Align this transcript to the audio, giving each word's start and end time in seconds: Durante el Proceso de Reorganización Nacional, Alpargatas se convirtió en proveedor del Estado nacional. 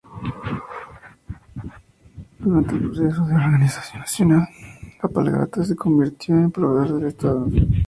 Durante 2.39 2.73
el 2.73 2.85
Proceso 2.89 3.23
de 3.23 3.37
Reorganización 3.37 3.99
Nacional, 3.99 4.47
Alpargatas 4.99 5.67
se 5.67 5.75
convirtió 5.75 6.33
en 6.33 6.49
proveedor 6.49 6.95
del 6.97 7.07
Estado 7.09 7.45
nacional. 7.45 7.79